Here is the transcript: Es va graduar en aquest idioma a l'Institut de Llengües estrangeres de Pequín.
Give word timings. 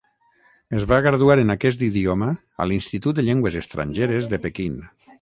Es 0.79 0.85
va 0.91 0.99
graduar 1.07 1.35
en 1.41 1.53
aquest 1.55 1.85
idioma 1.89 2.31
a 2.65 2.69
l'Institut 2.73 3.21
de 3.21 3.27
Llengües 3.31 3.63
estrangeres 3.65 4.35
de 4.35 4.43
Pequín. 4.49 4.85